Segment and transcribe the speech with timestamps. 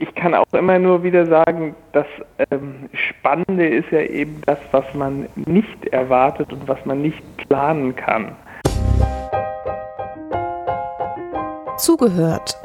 [0.00, 2.06] ich kann auch immer nur wieder sagen, das
[2.50, 7.94] ähm, Spannende ist ja eben das, was man nicht erwartet und was man nicht planen
[7.94, 8.34] kann.
[11.76, 12.58] Zugehört.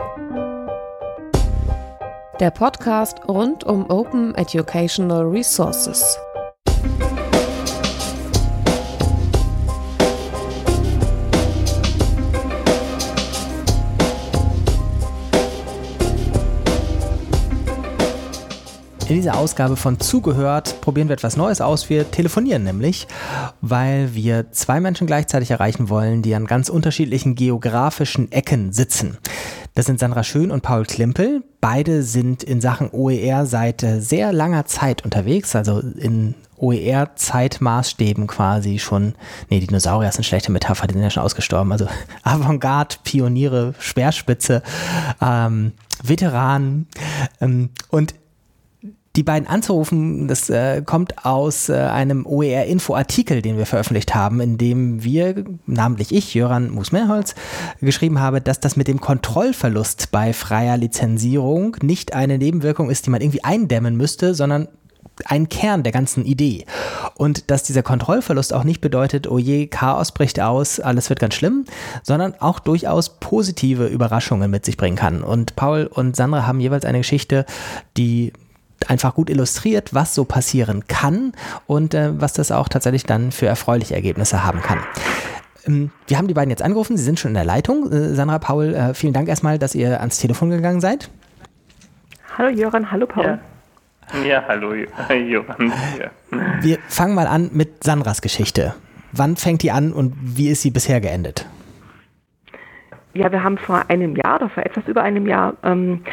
[2.40, 6.20] Der Podcast rund um Open Educational Resources.
[19.16, 21.90] In dieser Ausgabe von Zugehört probieren wir etwas Neues aus.
[21.90, 23.08] Wir telefonieren nämlich,
[23.62, 29.18] weil wir zwei Menschen gleichzeitig erreichen wollen, die an ganz unterschiedlichen geografischen Ecken sitzen.
[29.74, 31.46] Das sind Sandra Schön und Paul Klimpel.
[31.62, 38.80] Beide sind in Sachen OER seit äh, sehr langer Zeit unterwegs, also in OER-Zeitmaßstäben quasi
[38.80, 39.16] schon,
[39.50, 41.88] nee, Dinosaurier sind eine schlechte Metapher, die sind ja schon ausgestorben, also
[42.24, 44.62] Avantgarde, Pioniere, Speerspitze,
[45.22, 45.72] ähm,
[46.04, 46.90] Veteranen
[47.40, 48.14] ähm, und
[49.16, 54.58] die beiden anzurufen, das äh, kommt aus äh, einem OER-Info-Artikel, den wir veröffentlicht haben, in
[54.58, 57.36] dem wir, namentlich ich, Jöran Musmehrholz,
[57.82, 63.10] geschrieben habe, dass das mit dem Kontrollverlust bei freier Lizenzierung nicht eine Nebenwirkung ist, die
[63.10, 64.68] man irgendwie eindämmen müsste, sondern
[65.24, 66.66] ein Kern der ganzen Idee.
[67.16, 71.36] Und dass dieser Kontrollverlust auch nicht bedeutet, oh je, Chaos bricht aus, alles wird ganz
[71.36, 71.66] schlimm,
[72.04, 75.24] sondern auch durchaus positive Überraschungen mit sich bringen kann.
[75.24, 77.46] Und Paul und Sandra haben jeweils eine Geschichte,
[77.96, 78.34] die
[78.88, 81.34] einfach gut illustriert, was so passieren kann
[81.68, 84.80] und äh, was das auch tatsächlich dann für erfreuliche Ergebnisse haben kann.
[85.68, 87.92] Ähm, wir haben die beiden jetzt angerufen, sie sind schon in der Leitung.
[87.92, 91.10] Äh, Sandra, Paul, äh, vielen Dank erstmal, dass ihr ans Telefon gegangen seid.
[92.38, 93.26] Hallo Jöran, hallo Paul.
[93.26, 93.40] Ja.
[94.24, 95.74] Ja, hallo Johann.
[96.00, 96.12] Ja.
[96.62, 98.76] Wir fangen mal an mit Sandras Geschichte.
[99.12, 101.48] Wann fängt die an und wie ist sie bisher geendet?
[103.14, 106.04] Ja, wir haben vor einem Jahr oder vor etwas über einem Jahr ähm,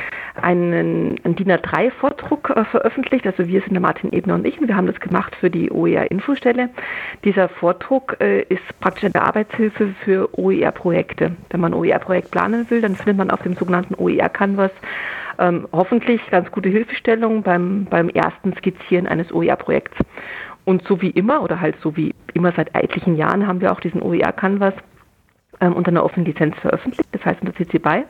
[0.41, 3.27] einen, einen DIN A3-Vordruck äh, veröffentlicht.
[3.27, 5.70] Also wir sind der Martin Ebner und ich und wir haben das gemacht für die
[5.70, 6.70] OER-Infostelle.
[7.25, 11.32] Dieser Vordruck äh, ist praktisch eine Arbeitshilfe für OER-Projekte.
[11.50, 14.71] Wenn man OER-Projekt planen will, dann findet man auf dem sogenannten OER-Canvas
[15.38, 19.97] ähm, hoffentlich ganz gute Hilfestellungen beim, beim ersten Skizzieren eines OER-Projekts.
[20.65, 23.81] Und so wie immer, oder halt so wie immer seit etlichen Jahren, haben wir auch
[23.81, 24.75] diesen OER-Canvas
[25.60, 28.04] ähm, unter einer offenen Lizenz veröffentlicht, das heißt unter CC BY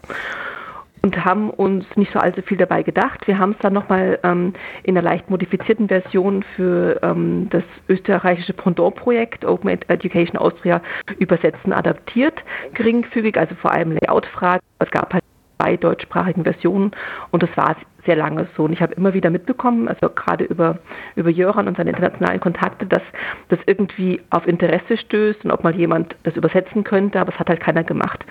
[1.03, 3.27] und haben uns nicht so allzu viel dabei gedacht.
[3.27, 4.55] Wir haben es dann nochmal ähm,
[4.85, 10.81] in einer leicht modifizierten Version für ähm, das österreichische Pendant-Projekt Open Education Austria
[11.19, 12.35] übersetzen, adaptiert,
[12.75, 14.63] geringfügig, also vor allem Layout-Fragen.
[14.79, 15.25] Es gab halt
[15.59, 16.93] zwei deutschsprachigen Versionen
[17.31, 17.77] und das war
[18.07, 18.65] sehr lange so.
[18.65, 20.79] Und ich habe immer wieder mitbekommen, also gerade über,
[21.17, 23.03] über Jöran und seine internationalen Kontakte, dass
[23.49, 27.49] das irgendwie auf Interesse stößt und ob mal jemand das übersetzen könnte, aber es hat
[27.49, 28.25] halt keiner gemacht.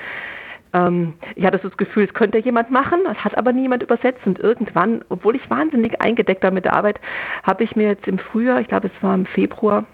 [0.74, 4.26] Ähm, ich hatte das Gefühl, es könnte jemand machen, es hat aber niemand übersetzt.
[4.26, 7.00] Und irgendwann, obwohl ich wahnsinnig eingedeckt war mit der Arbeit,
[7.44, 9.86] habe ich mir jetzt im Frühjahr, ich glaube es war im Februar,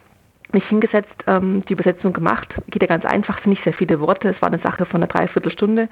[0.54, 2.54] mich hingesetzt, ähm, die Übersetzung gemacht.
[2.70, 4.30] Geht ja ganz einfach, sind nicht sehr viele Worte.
[4.30, 5.90] Es war eine Sache von einer Dreiviertelstunde.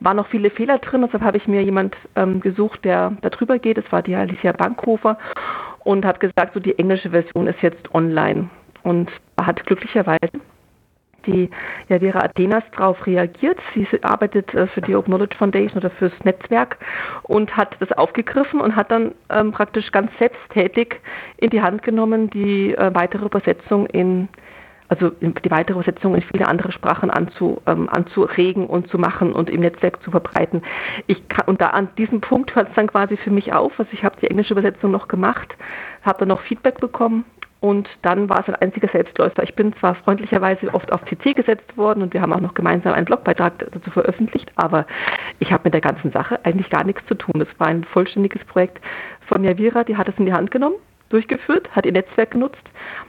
[0.00, 3.58] Waren noch viele Fehler drin, deshalb habe ich mir jemand ähm, gesucht, der da drüber
[3.58, 3.78] geht.
[3.78, 5.18] Das war die Alicia Bankhofer
[5.84, 8.48] und habe gesagt, so die englische Version ist jetzt online.
[8.82, 10.28] Und hat glücklicherweise
[11.26, 11.50] die
[11.88, 13.58] Javera Athenas darauf reagiert.
[13.74, 16.78] Sie arbeitet äh, für die Open Knowledge Foundation oder fürs Netzwerk
[17.22, 21.00] und hat das aufgegriffen und hat dann ähm, praktisch ganz selbsttätig
[21.36, 24.28] in die Hand genommen, die äh, weitere Übersetzung in
[24.88, 29.48] also die weitere Übersetzung in viele andere Sprachen anzu, ähm, anzuregen und zu machen und
[29.48, 30.62] im Netzwerk zu verbreiten.
[31.06, 33.72] Ich kann, und da an diesem Punkt hört es dann quasi für mich auf.
[33.78, 35.56] Also ich habe die englische Übersetzung noch gemacht,
[36.02, 37.24] habe dann noch Feedback bekommen
[37.64, 39.42] und dann war es ein einziger Selbstläufer.
[39.42, 42.92] Ich bin zwar freundlicherweise oft auf CC gesetzt worden und wir haben auch noch gemeinsam
[42.92, 44.86] einen Blogbeitrag dazu veröffentlicht, aber
[45.38, 47.40] ich habe mit der ganzen Sache eigentlich gar nichts zu tun.
[47.40, 48.82] Es war ein vollständiges Projekt
[49.28, 50.76] von Javira, die hat es in die Hand genommen,
[51.08, 52.62] durchgeführt, hat ihr Netzwerk genutzt.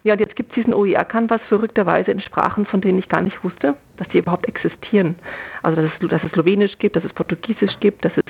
[0.04, 3.44] Ja, und jetzt gibt es diesen OER-Canvas verrückterweise in Sprachen, von denen ich gar nicht
[3.44, 5.16] wusste, dass die überhaupt existieren.
[5.64, 8.24] Also dass es, dass es Slowenisch gibt, dass es Portugiesisch gibt, dass es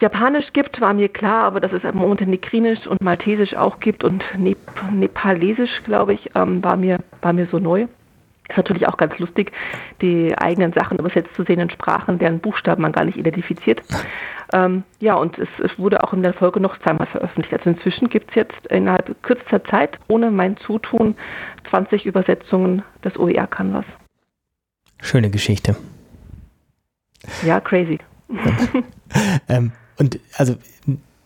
[0.00, 4.58] Japanisch gibt, war mir klar, aber dass es Montenegrinisch und Maltesisch auch gibt und Nep
[4.92, 7.86] Nepalesisch, glaube ich, ähm, war, mir, war mir so neu.
[8.48, 9.52] Ist natürlich auch ganz lustig,
[10.00, 13.82] die eigenen Sachen übersetzt zu sehen in Sprachen, deren Buchstaben man gar nicht identifiziert.
[14.54, 17.52] Ähm, ja, und es, es, wurde auch in der Folge noch zweimal veröffentlicht.
[17.52, 21.16] Also inzwischen gibt es jetzt innerhalb kürzester Zeit, ohne mein Zutun,
[21.68, 23.84] 20 Übersetzungen des OER-Canvas.
[25.02, 25.76] Schöne Geschichte.
[27.44, 27.98] Ja, crazy.
[29.48, 30.56] ähm, und also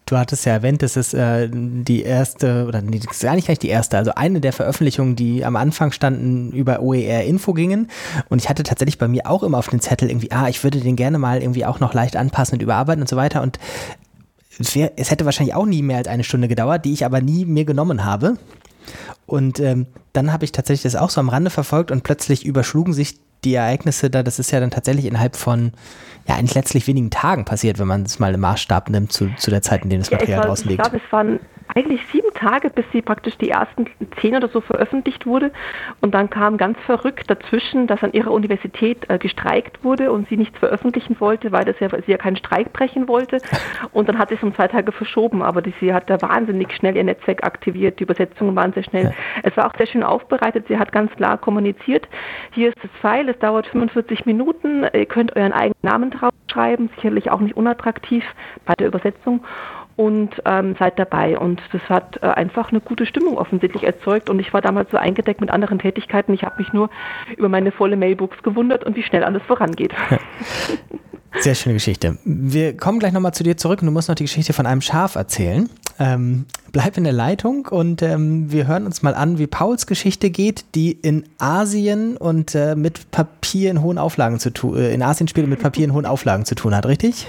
[0.07, 3.47] du hattest ja erwähnt, das ist äh, die erste, oder nee, das ist gar nicht
[3.47, 7.89] gleich die erste, also eine der Veröffentlichungen, die am Anfang standen, über OER-Info gingen.
[8.29, 10.81] Und ich hatte tatsächlich bei mir auch immer auf den Zettel irgendwie, ah, ich würde
[10.81, 13.43] den gerne mal irgendwie auch noch leicht anpassen und überarbeiten und so weiter.
[13.43, 13.59] Und
[14.59, 17.65] es hätte wahrscheinlich auch nie mehr als eine Stunde gedauert, die ich aber nie mir
[17.65, 18.37] genommen habe.
[19.27, 22.93] Und ähm, dann habe ich tatsächlich das auch so am Rande verfolgt und plötzlich überschlugen
[22.93, 24.23] sich die Ereignisse da.
[24.23, 25.73] Das ist ja dann tatsächlich innerhalb von,
[26.27, 29.51] ja, eigentlich letztlich wenigen Tagen passiert, wenn man es mal im Maßstab nimmt zu, zu
[29.51, 30.83] der Zeit, in der das Material ja, draußen liegt.
[30.83, 31.41] Ich glaube, es waren
[31.75, 33.87] eigentlich sieben Tage, bis sie praktisch die ersten
[34.21, 35.53] zehn oder so veröffentlicht wurde.
[36.01, 40.37] Und dann kam ganz verrückt dazwischen, dass an ihrer Universität äh, gestreikt wurde und sie
[40.37, 43.39] nichts veröffentlichen wollte, weil das ja, sie ja keinen Streik brechen wollte.
[43.93, 46.73] Und dann hat sie es um zwei Tage verschoben, aber die, sie hat da wahnsinnig
[46.75, 47.99] schnell ihr Netzwerk aktiviert.
[47.99, 49.05] Die Übersetzungen waren sehr schnell.
[49.05, 49.13] Ja.
[49.43, 50.67] Es war auch sehr schön aufbereitet.
[50.69, 52.09] Sie hat ganz klar kommuniziert.
[52.53, 54.85] Hier ist das Pfeil, es dauert 45 Minuten.
[54.93, 58.25] Ihr könnt euren eigenen Namen draufschreiben, sicherlich auch nicht unattraktiv
[58.65, 59.45] bei der Übersetzung
[59.97, 61.39] und ähm, seid dabei.
[61.39, 64.31] Und das hat äh, einfach eine gute Stimmung offensichtlich erzeugt.
[64.31, 66.33] Und ich war damals so eingedeckt mit anderen Tätigkeiten.
[66.35, 66.91] Ich habe mich nur
[67.37, 69.93] über meine volle Mailbox gewundert und wie schnell alles vorangeht.
[71.39, 72.19] Sehr schöne Geschichte.
[72.25, 74.83] Wir kommen gleich nochmal zu dir zurück und du musst noch die Geschichte von einem
[74.83, 75.71] Schaf erzählen.
[75.99, 80.31] Ähm, bleib in der Leitung und ähm, wir hören uns mal an, wie Pauls Geschichte
[80.31, 85.03] geht, die in Asien und äh, mit Papier in hohen Auflagen zu tun, äh, in
[85.03, 87.29] Asien Spiele mit Papier in hohen Auflagen zu tun hat, richtig?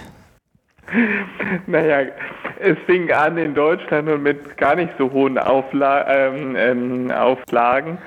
[1.67, 2.11] Naja,
[2.59, 7.97] es fing an in Deutschland und mit gar nicht so hohen Aufla ähm, ähm, Auflagen.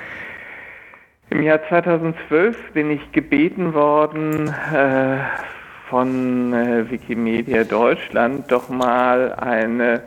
[1.31, 5.19] Im Jahr 2012 bin ich gebeten worden äh,
[5.89, 10.03] von äh, Wikimedia Deutschland doch mal eine,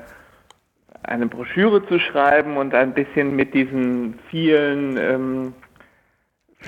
[1.04, 5.54] eine Broschüre zu schreiben und ein bisschen mit diesen vielen ähm,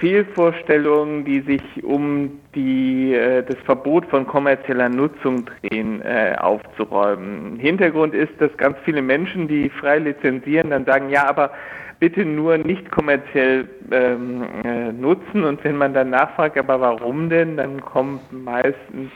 [0.01, 7.59] Fehlvorstellungen, die sich um die, äh, das Verbot von kommerzieller Nutzung drehen, äh, aufzuräumen.
[7.59, 11.51] Hintergrund ist, dass ganz viele Menschen, die frei lizenzieren, dann sagen, ja, aber
[11.99, 15.43] bitte nur nicht kommerziell ähm, äh, nutzen.
[15.43, 19.11] Und wenn man dann nachfragt, aber warum denn, dann kommen meistens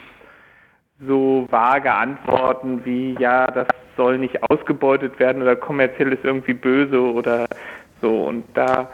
[1.00, 3.68] so vage Antworten wie, ja, das
[3.98, 7.48] soll nicht ausgebeutet werden oder kommerziell ist irgendwie böse oder
[8.02, 8.26] so.
[8.26, 8.88] Und da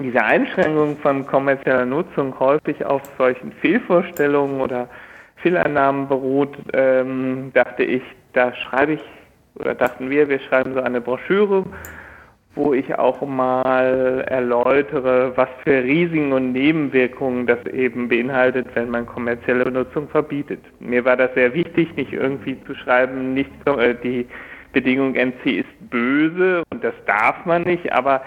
[0.00, 4.88] diese Einschränkung von kommerzieller Nutzung häufig auf solchen Fehlvorstellungen oder
[5.36, 8.02] Fehlannahmen beruht, ähm, dachte ich,
[8.32, 9.00] da schreibe ich
[9.54, 11.64] oder dachten wir, wir schreiben so eine Broschüre,
[12.54, 19.06] wo ich auch mal erläutere, was für Risiken und Nebenwirkungen das eben beinhaltet, wenn man
[19.06, 20.60] kommerzielle Nutzung verbietet.
[20.80, 24.26] Mir war das sehr wichtig, nicht irgendwie zu schreiben, nicht äh, die
[24.72, 28.22] Bedingung NC ist böse und das darf man nicht, aber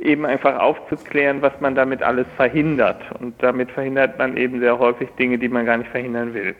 [0.00, 3.02] eben einfach aufzuklären, was man damit alles verhindert.
[3.20, 6.54] Und damit verhindert man eben sehr häufig Dinge, die man gar nicht verhindern will.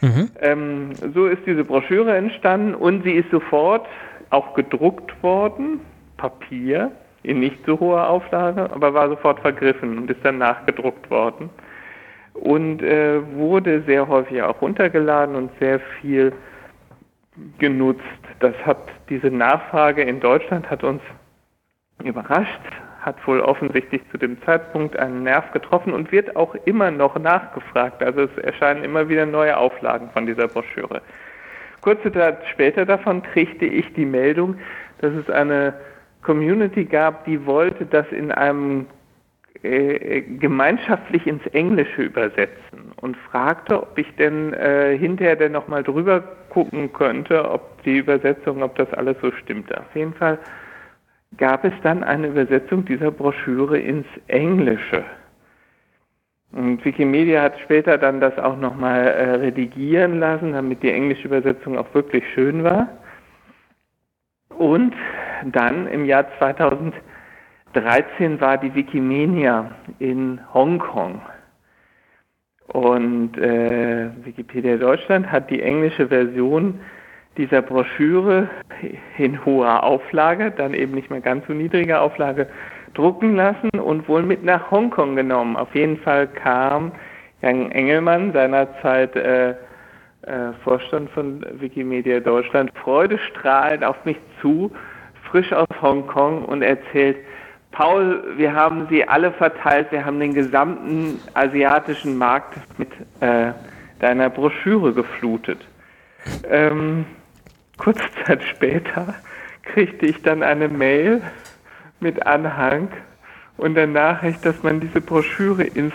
[0.00, 0.30] Mhm.
[0.40, 3.86] Ähm, so ist diese Broschüre entstanden und sie ist sofort
[4.30, 5.80] auch gedruckt worden,
[6.16, 6.90] Papier,
[7.22, 11.50] in nicht so hoher Auflage, aber war sofort vergriffen und ist dann nachgedruckt worden
[12.34, 16.32] und äh, wurde sehr häufig auch runtergeladen und sehr viel
[17.58, 18.02] genutzt.
[18.40, 18.78] Das hat
[19.08, 21.02] diese Nachfrage in Deutschland hat uns
[22.06, 22.60] überrascht,
[23.00, 28.02] hat wohl offensichtlich zu dem Zeitpunkt einen Nerv getroffen und wird auch immer noch nachgefragt.
[28.02, 31.02] Also es erscheinen immer wieder neue Auflagen von dieser Broschüre.
[31.82, 34.56] Kurze Zeit später davon kriegte ich die Meldung,
[34.98, 35.74] dass es eine
[36.22, 38.86] Community gab, die wollte das in einem
[39.62, 46.24] äh, gemeinschaftlich ins Englische übersetzen und fragte, ob ich denn äh, hinterher denn nochmal drüber
[46.50, 49.78] gucken könnte, ob die Übersetzung, ob das alles so stimmte.
[49.78, 50.38] Auf jeden Fall
[51.36, 55.04] gab es dann eine Übersetzung dieser Broschüre ins Englische.
[56.52, 61.76] Und Wikimedia hat später dann das auch nochmal äh, redigieren lassen, damit die englische Übersetzung
[61.76, 62.88] auch wirklich schön war.
[64.56, 64.94] Und
[65.44, 71.20] dann im Jahr 2013 war die Wikimania in Hongkong.
[72.68, 76.80] Und äh, Wikipedia Deutschland hat die englische Version
[77.38, 78.48] dieser Broschüre
[79.18, 82.48] in hoher Auflage, dann eben nicht mehr ganz so niedriger Auflage,
[82.94, 85.56] drucken lassen und wohl mit nach Hongkong genommen.
[85.56, 86.92] Auf jeden Fall kam
[87.42, 94.72] Jan Engelmann, seinerzeit äh, äh, Vorstand von Wikimedia Deutschland, freudestrahlend auf mich zu,
[95.30, 97.18] frisch aus Hongkong und erzählt,
[97.70, 102.88] Paul, wir haben sie alle verteilt, wir haben den gesamten asiatischen Markt mit
[103.20, 103.52] äh,
[104.00, 105.58] deiner Broschüre geflutet.
[106.48, 107.04] Ähm,
[107.76, 109.14] Kurze Zeit später
[109.62, 111.22] kriegte ich dann eine Mail
[112.00, 112.88] mit Anhang
[113.56, 115.94] und der Nachricht, dass man diese Broschüre ins,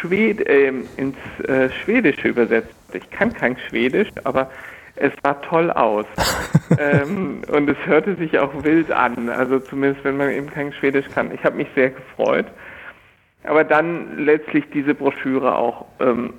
[0.00, 2.74] Schwed äh, ins äh, Schwedische übersetzt.
[2.92, 4.50] Ich kann kein Schwedisch, aber
[4.96, 6.06] es sah toll aus.
[6.78, 11.06] ähm, und es hörte sich auch wild an, also zumindest wenn man eben kein Schwedisch
[11.14, 11.32] kann.
[11.32, 12.46] Ich habe mich sehr gefreut.
[13.44, 16.34] Aber dann letztlich diese Broschüre auch ähm,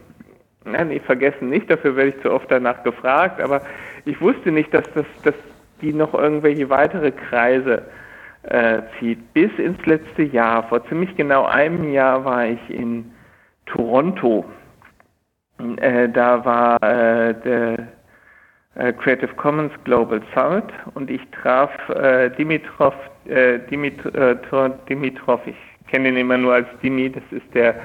[0.65, 3.61] Nein, nee, vergessen nicht, dafür werde ich zu oft danach gefragt, aber
[4.05, 5.35] ich wusste nicht, dass, das, dass
[5.81, 7.83] die noch irgendwelche weitere Kreise
[8.43, 9.33] äh, zieht.
[9.33, 13.11] Bis ins letzte Jahr, vor ziemlich genau einem Jahr war ich in
[13.65, 14.45] Toronto.
[15.77, 17.87] Äh, da war äh, der
[18.75, 25.55] äh, Creative Commons Global Summit und ich traf äh, Dimitrov, äh, Dimitrov, Dimitrov, ich
[25.87, 27.75] kenne ihn immer nur als Dimi, das ist der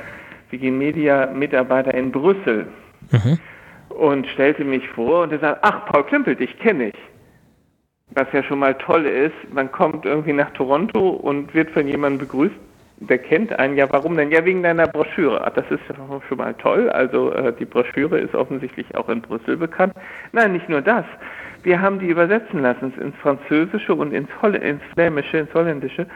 [0.51, 2.67] Wikimedia-Mitarbeiter in Brüssel.
[3.11, 3.39] Mhm.
[3.89, 6.95] Und stellte mich vor und er sagt, ach, Paul Klimpel, dich kenne ich.
[8.11, 12.27] Was ja schon mal toll ist, man kommt irgendwie nach Toronto und wird von jemandem
[12.27, 12.55] begrüßt,
[13.01, 13.77] der kennt einen.
[13.77, 14.31] Ja, warum denn?
[14.31, 15.45] Ja, wegen deiner Broschüre.
[15.45, 15.81] Ach, das ist
[16.29, 16.91] schon mal toll.
[16.91, 19.95] Also äh, die Broschüre ist offensichtlich auch in Brüssel bekannt.
[20.33, 21.05] Nein, nicht nur das.
[21.63, 26.07] Wir haben die übersetzen lassen ins Französische und ins, Holl ins Flämische, ins Holländische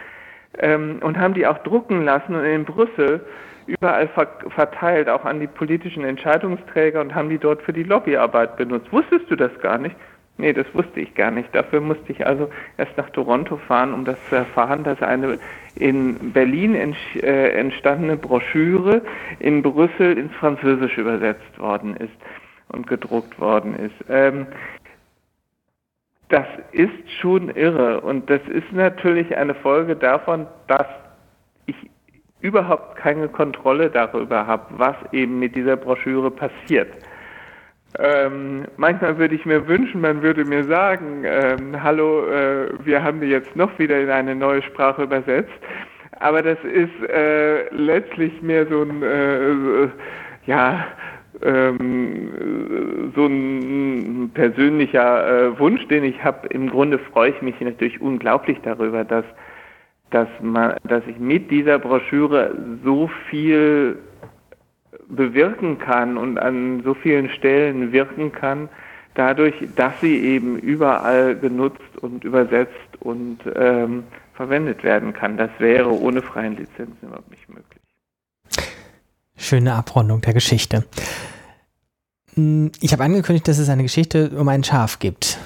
[0.59, 3.25] ähm, und haben die auch drucken lassen und in Brüssel
[3.67, 8.57] überall ver verteilt, auch an die politischen Entscheidungsträger und haben die dort für die Lobbyarbeit
[8.57, 8.93] benutzt.
[8.93, 9.97] Wusstest du das gar nicht?
[10.39, 11.55] Nee, das wusste ich gar nicht.
[11.55, 15.39] Dafür musste ich also erst nach Toronto fahren, um das zu erfahren, dass eine
[15.77, 19.03] in Berlin äh, entstandene Broschüre
[19.39, 22.15] in Brüssel ins Französische übersetzt worden ist
[22.69, 23.95] und gedruckt worden ist.
[24.09, 24.47] Ähm,
[26.29, 30.87] das ist schon irre und das ist natürlich eine Folge davon, dass
[31.67, 31.77] ich
[32.43, 36.89] überhaupt keine Kontrolle darüber habe, was eben mit dieser Broschüre passiert.
[37.99, 43.21] Ähm, manchmal würde ich mir wünschen, man würde mir sagen, ähm, hallo, äh, wir haben
[43.21, 45.53] die jetzt noch wieder in eine neue Sprache übersetzt.
[46.19, 49.89] Aber das ist äh, letztlich mehr so ein, äh,
[50.47, 50.87] ja,
[51.43, 56.47] ähm, so ein persönlicher äh, Wunsch, den ich habe.
[56.49, 59.25] Im Grunde freue ich mich natürlich unglaublich darüber, dass,
[60.13, 62.55] dass, man, dass ich mit dieser Broschüre
[62.85, 63.99] so viel
[65.09, 68.69] bewirken kann und an so vielen Stellen wirken kann,
[69.15, 74.05] dadurch, dass sie eben überall genutzt und übersetzt und ähm,
[74.35, 75.37] verwendet werden kann.
[75.37, 77.83] Das wäre ohne freien Lizenzen überhaupt nicht möglich.
[79.37, 80.85] Schöne Abrundung der Geschichte.
[82.35, 85.39] Hm, ich habe angekündigt, dass es eine Geschichte um ein Schaf gibt.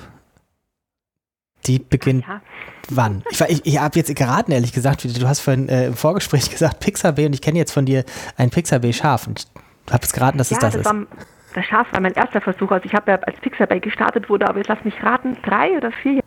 [1.66, 2.40] Die beginnt ja.
[2.90, 3.23] wann?
[3.30, 5.04] Ich, ich, ich habe jetzt geraten, ehrlich gesagt.
[5.04, 8.04] Du hast vorhin äh, im Vorgespräch gesagt Pixabay und ich kenne jetzt von dir
[8.37, 9.26] ein Pixabay-Schaf.
[9.26, 9.46] Und
[9.87, 10.87] ich habe jetzt geraten, dass ja, es das, das ist.
[10.87, 11.06] War,
[11.54, 12.70] das Schaf war mein erster Versuch.
[12.70, 15.90] Also ich habe ja als Pixabay gestartet wurde, aber jetzt lass mich raten, drei oder
[15.90, 16.26] vier Jahre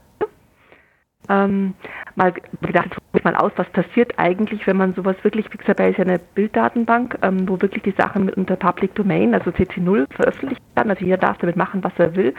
[1.29, 1.75] ähm,
[2.15, 5.97] mal gedacht, jetzt ich mal aus, was passiert eigentlich, wenn man sowas wirklich, Pixabay ist
[5.97, 10.89] ja eine Bilddatenbank, ähm, wo wirklich die Sachen unter Public Domain, also CC0, veröffentlicht werden.
[10.89, 12.33] Also jeder darf damit machen, was er will.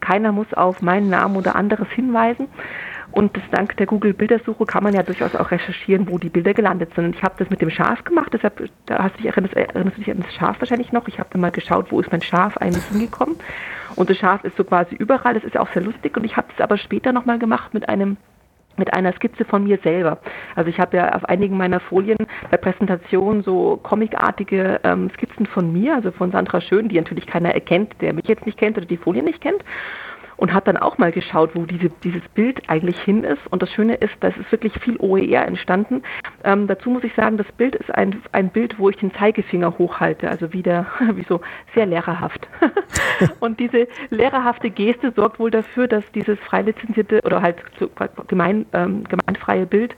[0.00, 2.48] Keiner muss auf meinen Namen oder anderes hinweisen.
[3.14, 6.92] Und das, dank der Google-Bildersuche kann man ja durchaus auch recherchieren, wo die Bilder gelandet
[6.94, 7.04] sind.
[7.04, 9.96] Und ich habe das mit dem Schaf gemacht, deshalb da hast du dich erinnerst, erinnerst
[9.96, 11.06] du dich an das Schaf wahrscheinlich noch.
[11.06, 13.36] Ich habe dann mal geschaut, wo ist mein Schaf eigentlich hingekommen.
[13.94, 16.16] Und das Schaf ist so quasi überall, das ist ja auch sehr lustig.
[16.16, 18.16] Und ich habe es aber später nochmal gemacht mit einem
[18.78, 20.18] mit einer Skizze von mir selber.
[20.54, 22.18] Also ich habe ja auf einigen meiner Folien
[22.50, 27.54] bei Präsentationen so comicartige ähm, Skizzen von mir, also von Sandra Schön, die natürlich keiner
[27.54, 29.62] erkennt, der mich jetzt nicht kennt oder die Folie nicht kennt
[30.36, 33.40] und habe dann auch mal geschaut, wo diese, dieses Bild eigentlich hin ist.
[33.50, 36.02] Und das Schöne ist, da ist wirklich viel OER entstanden.
[36.42, 39.78] Ähm, dazu muss ich sagen, das Bild ist ein, ein Bild, wo ich den Zeigefinger
[39.78, 41.40] hochhalte, also wieder, wie so,
[41.74, 42.48] sehr lehrerhaft.
[43.40, 47.56] und diese lehrerhafte Geste sorgt wohl dafür, dass dieses frei lizenzierte oder halt
[48.28, 49.94] gemein, ähm, gemeinfreie Bild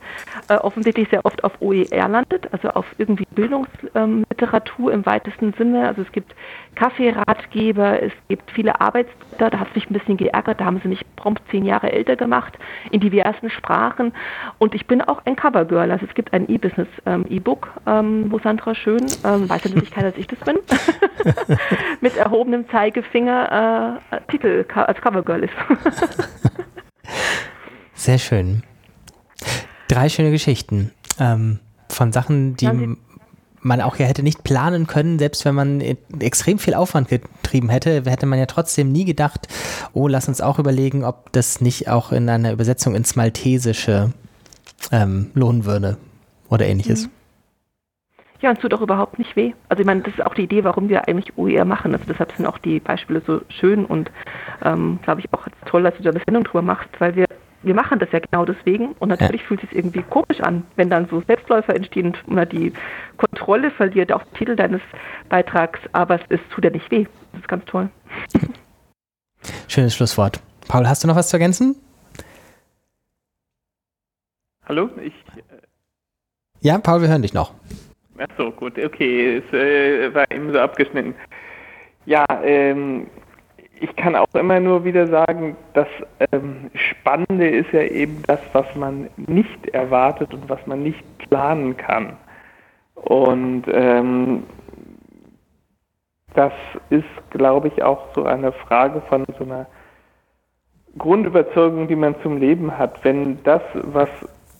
[0.49, 5.87] äh, offensichtlich sehr oft auf OER landet, also auf irgendwie Bildungsliteratur ähm, im weitesten Sinne.
[5.87, 6.35] Also es gibt
[6.75, 11.05] Kaffeeratgeber, es gibt viele Arbeitsblätter, da hat sich ein bisschen geärgert, da haben sie mich
[11.15, 12.57] prompt zehn Jahre älter gemacht,
[12.91, 14.13] in diversen Sprachen.
[14.57, 15.91] Und ich bin auch ein Covergirl.
[15.91, 20.11] Also es gibt ein E-Business ähm, E-Book, ähm, wo Sandra Schön, ähm, weiß natürlich keiner,
[20.11, 20.57] dass ich das bin,
[22.01, 25.53] mit erhobenem Zeigefinger äh, Titel als Covergirl ist.
[27.93, 28.63] Sehr schön.
[29.87, 32.97] Drei schöne Geschichten ähm, von Sachen, die
[33.61, 35.81] man auch ja hätte nicht planen können, selbst wenn man
[36.19, 39.47] extrem viel Aufwand getrieben hätte, hätte man ja trotzdem nie gedacht,
[39.93, 44.13] oh, lass uns auch überlegen, ob das nicht auch in einer Übersetzung ins Maltesische
[44.91, 45.97] ähm, lohnen würde
[46.49, 47.07] oder ähnliches.
[47.07, 47.11] Mhm.
[48.39, 49.53] Ja, und tut auch überhaupt nicht weh.
[49.67, 51.93] Also ich meine, das ist auch die Idee, warum wir eigentlich OER machen.
[51.93, 54.11] Also deshalb sind auch die Beispiele so schön und
[54.63, 57.25] ähm, glaube ich auch toll, dass du da eine Sendung drüber machst, weil wir
[57.63, 59.47] wir machen das ja genau deswegen und natürlich ja.
[59.47, 62.71] fühlt es sich irgendwie komisch an, wenn dann so Selbstläufer entstehen und man die
[63.17, 64.81] Kontrolle verliert auf den Titel deines
[65.29, 67.05] Beitrags, aber es ist, tut ja nicht weh.
[67.31, 67.89] Das ist ganz toll.
[69.67, 70.41] Schönes Schlusswort.
[70.67, 71.75] Paul, hast du noch was zu ergänzen?
[74.67, 75.13] Hallo, ich.
[75.35, 75.57] Äh
[76.61, 77.53] ja, Paul, wir hören dich noch.
[78.17, 81.15] Ach so, gut, okay, es äh, war eben so abgeschnitten.
[82.05, 83.07] Ja, ähm,
[83.79, 85.87] ich kann auch immer nur wieder sagen, das
[86.31, 91.77] ähm, Spannende ist ja eben das, was man nicht erwartet und was man nicht planen
[91.77, 92.17] kann.
[92.95, 94.43] Und ähm,
[96.33, 96.53] das
[96.89, 99.67] ist, glaube ich, auch so eine Frage von so einer
[100.97, 103.03] Grundüberzeugung, die man zum Leben hat.
[103.03, 104.09] Wenn das, was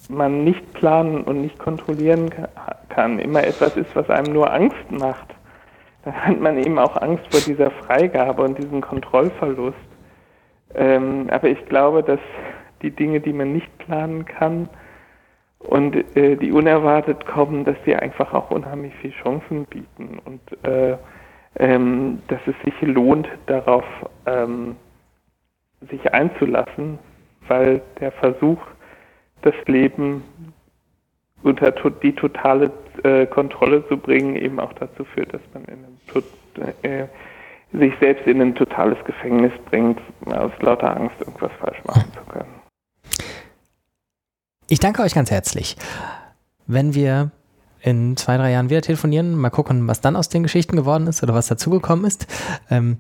[0.10, 2.30] man nicht planen und nicht kontrollieren
[2.90, 5.37] kann, immer etwas ist, was einem nur Angst macht,
[6.08, 9.76] dann hat man eben auch Angst vor dieser Freigabe und diesem Kontrollverlust.
[10.74, 12.20] Ähm, aber ich glaube, dass
[12.82, 14.70] die Dinge, die man nicht planen kann
[15.60, 20.96] und äh, die unerwartet kommen, dass sie einfach auch unheimlich viele Chancen bieten und äh,
[21.60, 23.86] ähm, dass es sich lohnt, darauf
[24.26, 24.78] ähm,
[25.90, 27.00] sich einzulassen,
[27.50, 28.60] weil der Versuch,
[29.42, 30.24] das Leben
[31.44, 32.72] unter die totale
[33.04, 35.98] äh, Kontrolle zu bringen, eben auch dazu führt, dass man einem,
[36.84, 37.06] äh,
[37.74, 42.54] sich selbst in ein totales Gefängnis bringt, aus lauter Angst, irgendwas falsch machen zu können.
[44.70, 45.78] Ich danke euch ganz herzlich.
[46.66, 47.32] Wenn wir
[47.82, 51.24] in zwei, drei Jahren wieder telefonieren, mal gucken, was dann aus den Geschichten geworden ist
[51.24, 52.28] oder was dazugekommen ist.
[52.70, 52.98] Ähm,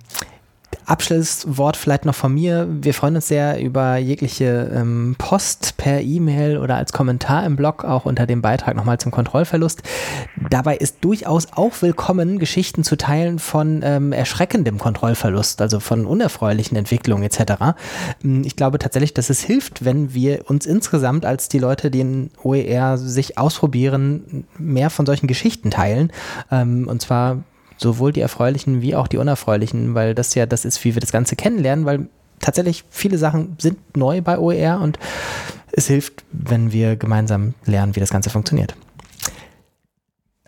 [0.88, 2.65] Abschlusswort vielleicht noch von mir.
[2.69, 7.83] Wir freuen uns sehr über jegliche ähm, Post per E-Mail oder als Kommentar im Blog,
[7.83, 9.83] auch unter dem Beitrag nochmal zum Kontrollverlust.
[10.50, 16.77] Dabei ist durchaus auch willkommen, Geschichten zu teilen von ähm, erschreckendem Kontrollverlust, also von unerfreulichen
[16.77, 17.75] Entwicklungen etc.
[18.24, 22.00] Ähm, ich glaube tatsächlich, dass es hilft, wenn wir uns insgesamt als die Leute, die
[22.00, 26.13] in OER sich ausprobieren, mehr von solchen Geschichten teilen.
[26.50, 27.43] Ähm, und zwar
[27.77, 31.12] sowohl die erfreulichen wie auch die unerfreulichen, weil das ja das ist, wie wir das
[31.12, 32.07] Ganze kennenlernen, weil
[32.39, 35.00] tatsächlich viele Sachen sind neu bei OER und
[35.72, 38.75] es hilft, wenn wir gemeinsam lernen, wie das Ganze funktioniert.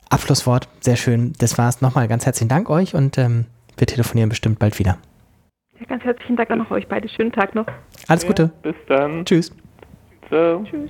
[0.09, 1.33] Abschlusswort, sehr schön.
[1.37, 1.81] Das war's.
[1.81, 3.45] Nochmal ganz herzlichen Dank euch und ähm,
[3.77, 4.97] wir telefonieren bestimmt bald wieder.
[5.79, 7.07] Ja, ganz herzlichen Dank auch noch euch beide.
[7.07, 7.67] Schönen Tag noch.
[8.07, 8.43] Alles Gute.
[8.43, 9.23] Ja, bis dann.
[9.23, 9.51] Tschüss.
[10.29, 10.65] So.
[10.69, 10.89] Tschüss.